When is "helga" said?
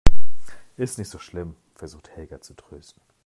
2.09-2.41